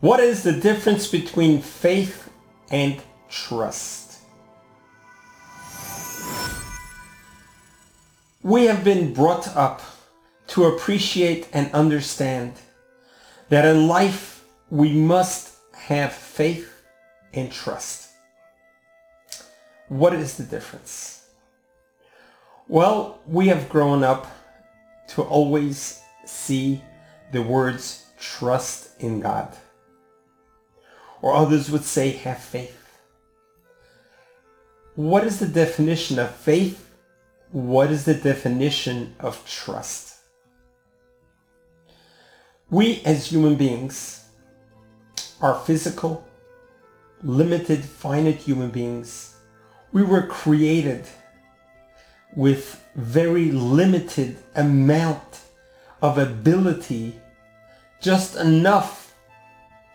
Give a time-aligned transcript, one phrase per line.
[0.00, 2.30] What is the difference between faith
[2.70, 4.20] and trust?
[8.44, 9.82] We have been brought up
[10.48, 12.52] to appreciate and understand
[13.48, 16.72] that in life we must have faith
[17.34, 18.10] and trust.
[19.88, 21.26] What is the difference?
[22.68, 24.28] Well, we have grown up
[25.08, 26.84] to always see
[27.32, 29.56] the words trust in God.
[31.20, 32.98] Or others would say have faith.
[34.94, 36.90] What is the definition of faith?
[37.50, 40.16] What is the definition of trust?
[42.70, 44.24] We as human beings
[45.40, 46.26] are physical,
[47.22, 49.36] limited, finite human beings.
[49.92, 51.04] We were created
[52.36, 55.40] with very limited amount
[56.02, 57.18] of ability,
[58.00, 59.07] just enough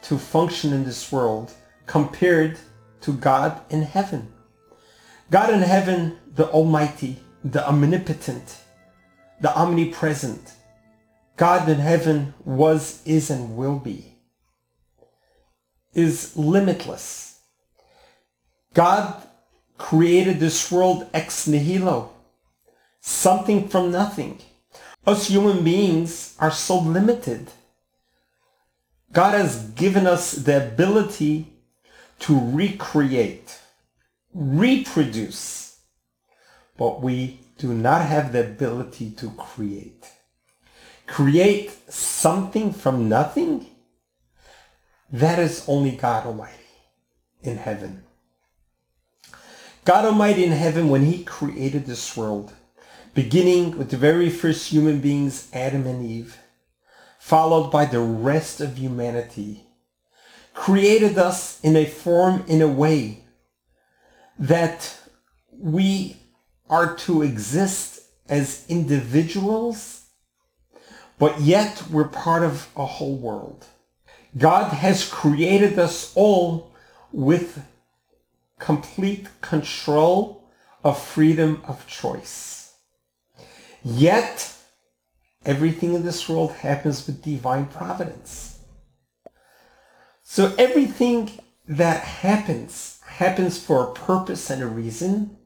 [0.03, 1.51] to function in this world
[1.85, 2.59] compared
[3.01, 4.31] to God in heaven.
[5.31, 8.59] God in heaven, the Almighty, the Omnipotent,
[9.41, 10.53] the Omnipresent.
[11.35, 14.15] God in heaven was, is, and will be,
[15.93, 17.39] is limitless.
[18.73, 19.21] God
[19.77, 22.11] created this world ex nihilo,
[23.01, 24.39] something from nothing.
[25.05, 27.49] Us human beings are so limited.
[29.13, 31.53] God has given us the ability
[32.19, 33.59] to recreate,
[34.33, 35.77] reproduce,
[36.77, 40.09] but we do not have the ability to create.
[41.05, 43.67] Create something from nothing?
[45.11, 46.53] That is only God Almighty
[47.43, 48.03] in heaven.
[49.85, 52.53] God Almighty in heaven, when he created this world,
[53.13, 56.37] beginning with the very first human beings, Adam and Eve,
[57.23, 59.63] followed by the rest of humanity,
[60.53, 63.17] created us in a form, in a way
[64.37, 64.99] that
[65.57, 66.17] we
[66.69, 70.07] are to exist as individuals,
[71.17, 73.67] but yet we're part of a whole world.
[74.37, 76.73] God has created us all
[77.13, 77.63] with
[78.59, 80.43] complete control
[80.83, 82.73] of freedom of choice.
[83.81, 84.52] Yet,
[85.45, 88.59] everything in this world happens with divine providence.
[90.23, 91.31] So everything
[91.67, 95.37] that happens, happens for a purpose and a reason.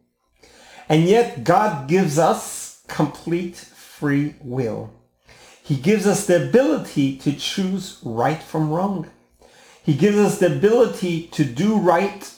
[0.89, 4.93] And yet God gives us complete free will.
[5.61, 9.09] He gives us the ability to choose right from wrong.
[9.83, 12.33] He gives us the ability to do right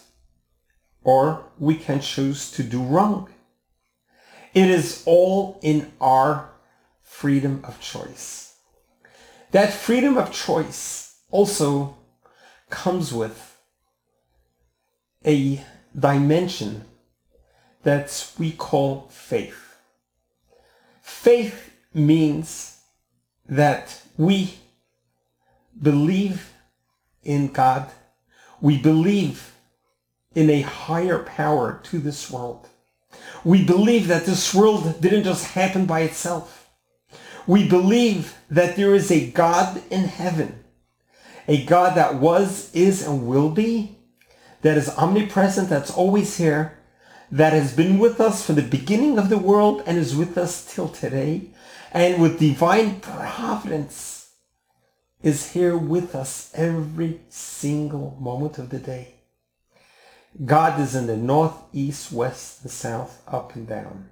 [1.03, 3.29] or we can choose to do wrong.
[4.53, 6.49] It is all in our
[7.19, 8.55] freedom of choice.
[9.51, 11.97] That freedom of choice also
[12.69, 13.57] comes with
[15.25, 15.61] a
[15.93, 16.85] dimension
[17.83, 19.75] that we call faith.
[21.01, 22.79] Faith means
[23.49, 24.53] that we
[25.81, 26.53] believe
[27.23, 27.89] in God.
[28.61, 29.55] We believe
[30.35, 32.69] in a higher power to this world.
[33.43, 36.58] We believe that this world didn't just happen by itself.
[37.47, 40.63] We believe that there is a God in heaven,
[41.47, 43.97] a God that was, is, and will be,
[44.61, 46.77] that is omnipresent, that's always here,
[47.31, 50.65] that has been with us from the beginning of the world and is with us
[50.73, 51.49] till today,
[51.91, 54.31] and with divine providence
[55.21, 59.15] is here with us every single moment of the day.
[60.45, 64.09] God is in the north, east, west, and south, up and down.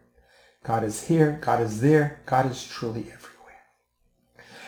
[0.63, 1.40] God is here.
[1.41, 2.19] God is there.
[2.25, 3.62] God is truly everywhere.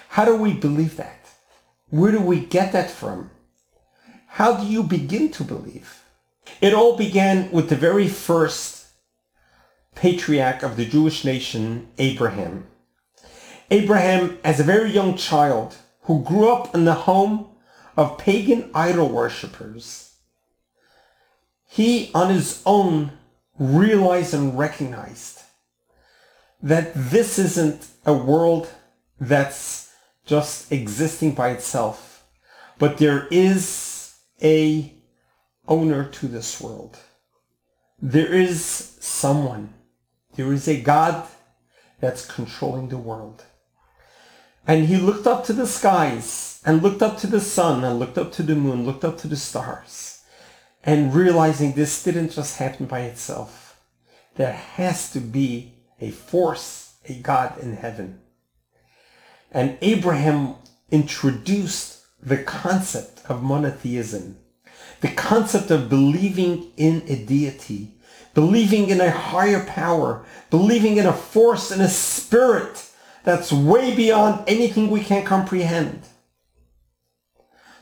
[0.09, 1.29] How do we believe that?
[1.89, 3.31] Where do we get that from?
[4.27, 6.03] How do you begin to believe?
[6.61, 8.87] It all began with the very first
[9.95, 12.67] patriarch of the Jewish nation, Abraham.
[13.71, 17.47] Abraham, as a very young child who grew up in the home
[17.97, 20.13] of pagan idol worshippers,
[21.67, 23.11] he on his own
[23.59, 25.41] realized and recognized
[26.61, 28.69] that this isn't a world
[29.19, 29.91] that's
[30.25, 32.25] just existing by itself,
[32.77, 34.93] but there is a
[35.67, 36.97] owner to this world.
[38.01, 38.61] There is
[38.99, 39.73] someone.
[40.35, 41.27] There is a God
[41.99, 43.43] that's controlling the world.
[44.65, 48.17] And he looked up to the skies and looked up to the sun and looked
[48.17, 50.21] up to the moon, looked up to the stars
[50.83, 53.79] and realizing this didn't just happen by itself.
[54.35, 58.19] There has to be a force, a God in heaven.
[59.51, 60.55] And Abraham
[60.91, 64.37] introduced the concept of monotheism,
[65.01, 67.95] the concept of believing in a deity,
[68.33, 72.89] believing in a higher power, believing in a force and a spirit
[73.23, 76.01] that's way beyond anything we can comprehend.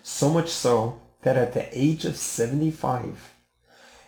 [0.03, 3.33] So much so that at the age of 75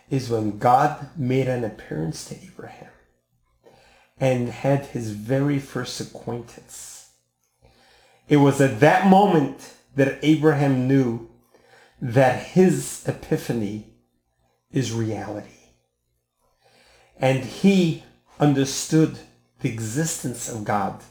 [0.08, 2.88] is when God made an appearance to Abraham
[4.20, 7.10] and had his very first acquaintance.
[8.28, 11.30] It was at that moment that Abraham knew
[12.00, 13.94] that his epiphany
[14.70, 15.48] is reality.
[17.18, 18.04] And he
[18.38, 19.18] understood
[19.60, 21.02] the existence of God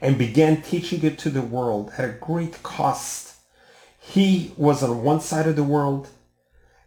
[0.00, 3.36] and began teaching it to the world at a great cost.
[3.98, 6.08] He was on one side of the world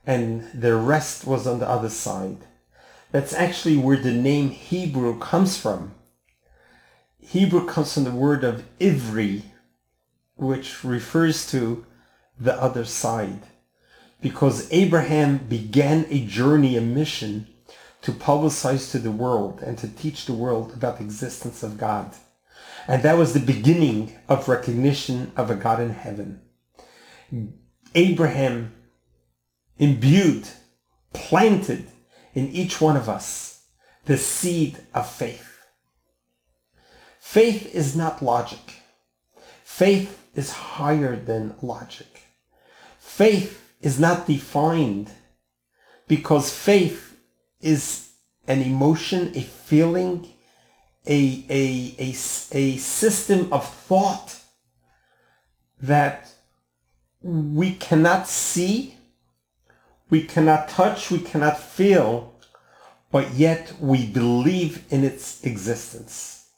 [0.05, 2.37] and the rest was on the other side.
[3.13, 5.93] That's actually where the name Hebrew comes from.
[7.19, 9.43] Hebrew comes from the word of Ivri,
[10.35, 11.85] which refers to
[12.39, 13.43] the other side.
[14.19, 17.47] Because Abraham began a journey, a mission
[18.01, 22.15] to publicize to the world and to teach the world about the existence of God.
[22.87, 26.41] And that was the beginning of recognition of a God in heaven.
[27.93, 28.73] Abraham
[29.77, 30.47] imbued,
[31.13, 31.89] planted
[32.33, 33.61] in each one of us
[34.05, 35.49] the seed of faith.
[37.19, 38.83] Faith is not logic.
[39.63, 42.21] Faith is higher than logic.
[42.99, 45.09] Faith is not defined
[46.07, 47.17] because faith
[47.61, 48.09] is
[48.47, 50.27] an emotion, a feeling,
[51.07, 52.09] a, a, a,
[52.51, 54.39] a system of thought
[55.81, 56.29] that
[57.21, 58.95] we cannot see,
[60.13, 62.35] we cannot touch, we cannot feel,
[63.11, 66.49] but yet we believe in its existence.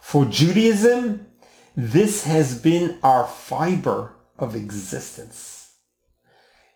[0.00, 1.26] For Judaism,
[1.74, 5.72] this has been our fiber of existence,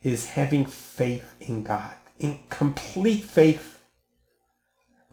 [0.03, 3.79] is having faith in God, in complete faith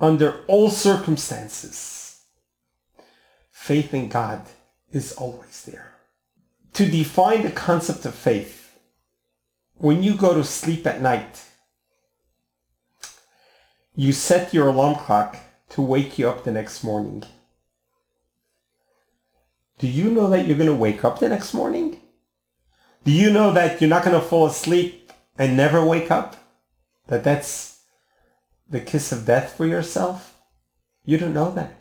[0.01, 2.23] under all circumstances.
[3.51, 4.41] Faith in God
[4.91, 5.93] is always there.
[6.73, 8.58] To define the concept of faith,
[9.79, 11.45] when you go to sleep at night,
[13.95, 15.37] you set your alarm clock
[15.69, 17.23] to wake you up the next morning.
[19.77, 22.01] Do you know that you're going to wake up the next morning?
[23.05, 26.35] Do you know that you're not going to fall asleep and never wake up?
[27.07, 27.79] That that's
[28.69, 30.35] the kiss of death for yourself?
[31.05, 31.75] You don't know that.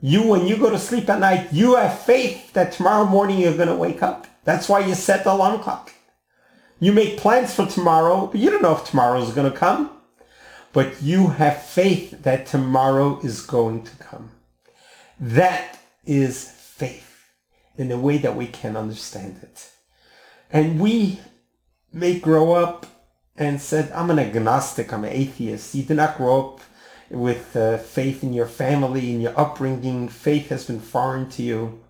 [0.00, 3.56] You, when you go to sleep at night, you have faith that tomorrow morning you're
[3.56, 4.26] going to wake up.
[4.44, 5.92] That's why you set the alarm clock.
[6.80, 9.90] You make plans for tomorrow, but you don't know if tomorrow is going to come.
[10.72, 14.30] But you have faith that tomorrow is going to come.
[15.18, 17.24] That is faith
[17.76, 19.70] in a way that we can understand it.
[20.52, 21.20] And we
[21.92, 22.86] may grow up
[23.36, 25.74] and said, I'm an agnostic, I'm an atheist.
[25.74, 26.60] You did not grow up
[27.10, 30.08] with uh, faith in your family, in your upbringing.
[30.08, 31.80] Faith has been foreign to you.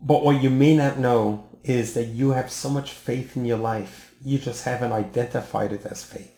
[0.00, 3.58] But what you may not know is that you have so much faith in your
[3.58, 6.32] life, you just haven't identified it as faith.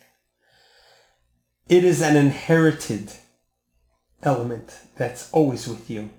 [1.68, 3.12] It is an inherited
[4.22, 6.10] element that's always with you.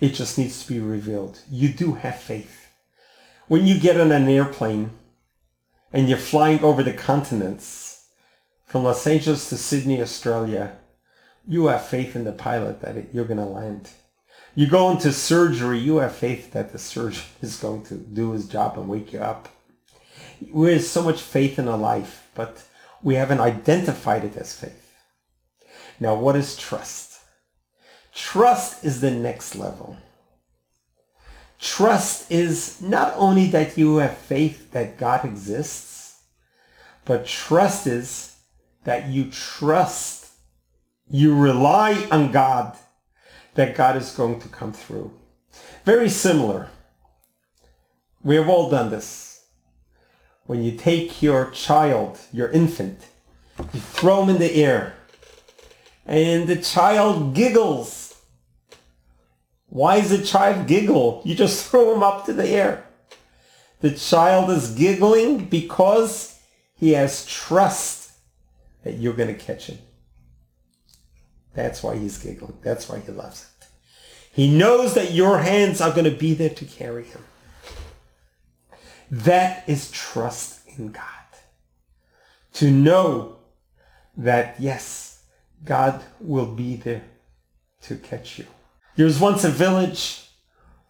[0.00, 1.40] It just needs to be revealed.
[1.50, 2.68] You do have faith.
[3.48, 4.90] When you get on an airplane
[5.92, 8.06] and you're flying over the continents
[8.66, 10.78] from Los Angeles to Sydney, Australia,
[11.46, 13.90] you have faith in the pilot that you're going to land.
[14.56, 18.48] You go into surgery, you have faith that the surgeon is going to do his
[18.48, 19.48] job and wake you up.
[20.50, 22.62] We have so much faith in our life, but
[23.02, 24.92] we haven't identified it as faith.
[25.98, 27.18] Now, what is trust?
[28.14, 29.96] Trust is the next level.
[31.58, 36.20] Trust is not only that you have faith that God exists,
[37.04, 38.36] but trust is
[38.84, 40.30] that you trust,
[41.08, 42.76] you rely on God
[43.54, 45.12] that God is going to come through.
[45.84, 46.68] Very similar.
[48.22, 49.44] We have all done this.
[50.46, 53.06] When you take your child, your infant,
[53.72, 54.94] you throw him in the air,
[56.06, 58.04] and the child giggles
[59.74, 61.20] why does the child giggle?
[61.24, 62.86] You just throw him up to the air.
[63.80, 66.38] The child is giggling because
[66.76, 68.12] he has trust
[68.84, 69.78] that you're going to catch him.
[71.54, 72.58] That's why he's giggling.
[72.62, 73.66] That's why he loves it.
[74.32, 77.22] He knows that your hands are going to be there to carry him.
[79.10, 81.04] That is trust in God.
[82.54, 83.36] To know
[84.16, 85.22] that, yes,
[85.64, 87.04] God will be there
[87.82, 88.46] to catch you.
[88.96, 90.28] There was once a village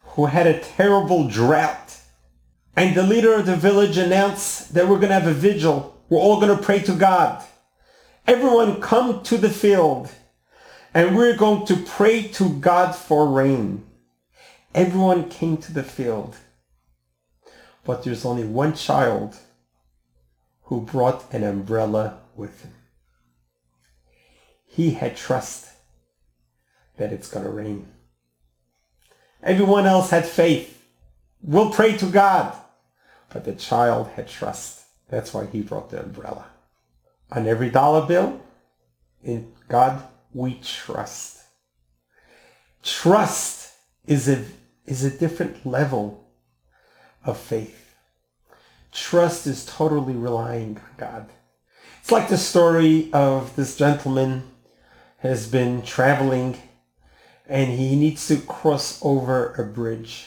[0.03, 1.99] who had a terrible drought.
[2.77, 6.03] And the leader of the village announced that we're going to have a vigil.
[6.09, 7.45] We're all going to pray to God.
[8.27, 10.11] Everyone come to the field
[10.95, 13.85] and we're going to pray to God for rain.
[14.73, 16.37] Everyone came to the field.
[17.85, 19.37] But there's only one child
[20.65, 22.73] who brought an umbrella with him.
[24.67, 25.69] He had trust
[26.97, 27.89] that it's going to rain.
[29.43, 30.83] Everyone else had faith.
[31.43, 32.55] We'll pray to God.
[33.31, 34.85] But the child had trust.
[35.09, 36.47] That's why he brought the umbrella.
[37.33, 38.41] On every dollar bill,
[39.23, 40.03] in God
[40.35, 41.39] we trust.
[42.83, 43.73] Trust
[44.07, 44.45] is a,
[44.85, 46.29] is a different level
[47.25, 47.95] of faith.
[48.93, 51.31] Trust is totally relying on God.
[52.01, 54.43] It's like the story of this gentleman
[55.19, 56.59] has been traveling
[57.49, 60.27] and he needs to cross over a bridge.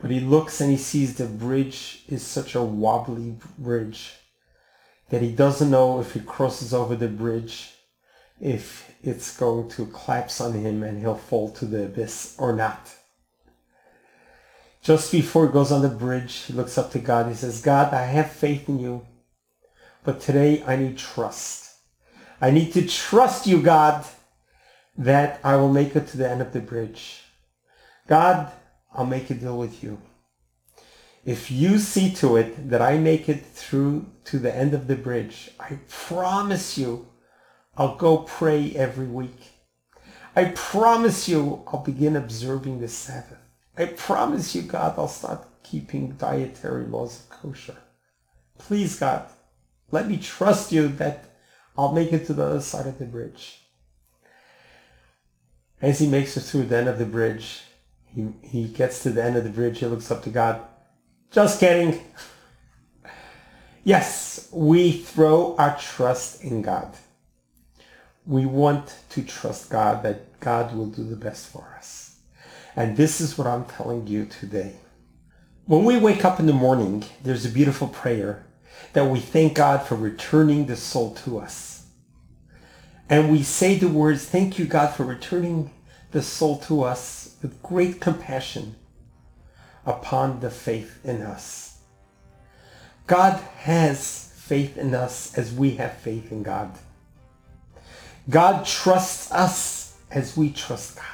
[0.00, 4.12] But he looks and he sees the bridge is such a wobbly bridge
[5.10, 7.73] that he doesn't know if he crosses over the bridge,
[8.44, 12.94] if it's going to collapse on him and he'll fall to the abyss or not.
[14.82, 17.26] Just before he goes on the bridge, he looks up to God.
[17.26, 19.06] He says, God, I have faith in you,
[20.04, 21.74] but today I need trust.
[22.38, 24.04] I need to trust you, God,
[24.98, 27.22] that I will make it to the end of the bridge.
[28.06, 28.52] God,
[28.92, 30.02] I'll make a deal with you.
[31.24, 34.96] If you see to it that I make it through to the end of the
[34.96, 37.06] bridge, I promise you
[37.76, 39.52] I'll go pray every week.
[40.36, 43.38] I promise you I'll begin observing the Sabbath.
[43.76, 47.76] I promise you, God, I'll start keeping dietary laws of kosher.
[48.58, 49.26] Please, God,
[49.90, 51.24] let me trust you that
[51.76, 53.60] I'll make it to the other side of the bridge.
[55.82, 57.62] As he makes it through the end of the bridge,
[58.06, 60.62] he, he gets to the end of the bridge, he looks up to God.
[61.30, 62.00] Just kidding.
[63.86, 66.96] Yes, we throw our trust in God.
[68.26, 72.16] We want to trust God that God will do the best for us.
[72.76, 74.76] And this is what I'm telling you today.
[75.66, 78.46] When we wake up in the morning, there's a beautiful prayer
[78.92, 81.86] that we thank God for returning the soul to us.
[83.08, 85.70] And we say the words, thank you, God, for returning
[86.10, 88.76] the soul to us with great compassion
[89.84, 91.78] upon the faith in us.
[93.06, 96.78] God has faith in us as we have faith in God.
[98.28, 101.04] God trusts us as we trust God.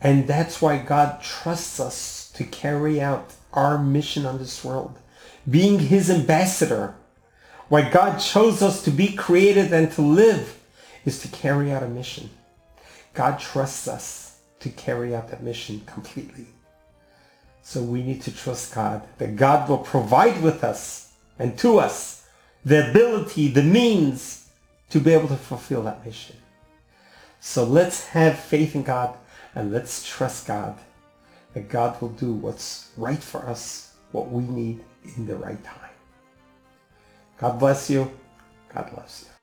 [0.00, 4.98] And that's why God trusts us to carry out our mission on this world,
[5.48, 6.94] being his ambassador.
[7.68, 10.58] Why God chose us to be created and to live
[11.04, 12.30] is to carry out a mission.
[13.12, 16.46] God trusts us to carry out that mission completely.
[17.62, 22.26] So we need to trust God that God will provide with us and to us
[22.64, 24.47] the ability, the means
[24.90, 26.36] to be able to fulfill that mission.
[27.40, 29.16] So let's have faith in God
[29.54, 30.78] and let's trust God
[31.54, 34.84] that God will do what's right for us, what we need
[35.16, 35.90] in the right time.
[37.38, 38.10] God bless you.
[38.74, 39.37] God loves you.